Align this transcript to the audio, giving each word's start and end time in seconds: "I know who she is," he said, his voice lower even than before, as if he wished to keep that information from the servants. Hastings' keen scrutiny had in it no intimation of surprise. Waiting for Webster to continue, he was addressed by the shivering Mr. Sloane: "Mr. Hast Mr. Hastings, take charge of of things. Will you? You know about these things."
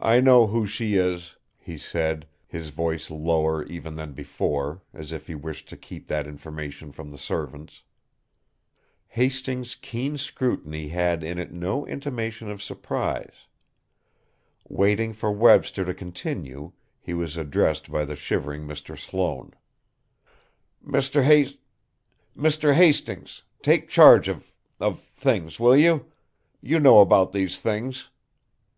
"I 0.00 0.20
know 0.22 0.46
who 0.46 0.66
she 0.66 0.94
is," 0.94 1.36
he 1.58 1.76
said, 1.76 2.26
his 2.46 2.70
voice 2.70 3.10
lower 3.10 3.64
even 3.64 3.94
than 3.94 4.12
before, 4.14 4.80
as 4.94 5.12
if 5.12 5.26
he 5.26 5.34
wished 5.34 5.68
to 5.68 5.76
keep 5.76 6.06
that 6.06 6.26
information 6.26 6.90
from 6.90 7.10
the 7.10 7.18
servants. 7.18 7.82
Hastings' 9.08 9.74
keen 9.74 10.16
scrutiny 10.16 10.88
had 10.88 11.22
in 11.22 11.36
it 11.38 11.52
no 11.52 11.86
intimation 11.86 12.50
of 12.50 12.62
surprise. 12.62 13.34
Waiting 14.70 15.12
for 15.12 15.30
Webster 15.30 15.84
to 15.84 15.92
continue, 15.92 16.72
he 16.98 17.12
was 17.12 17.36
addressed 17.36 17.90
by 17.92 18.06
the 18.06 18.16
shivering 18.16 18.66
Mr. 18.66 18.98
Sloane: 18.98 19.52
"Mr. 20.82 21.24
Hast 21.24 21.58
Mr. 22.34 22.72
Hastings, 22.72 23.42
take 23.60 23.90
charge 23.90 24.28
of 24.28 24.50
of 24.80 24.98
things. 25.02 25.60
Will 25.60 25.76
you? 25.76 26.10
You 26.62 26.78
know 26.80 27.02
about 27.02 27.32
these 27.32 27.60
things." 27.60 28.08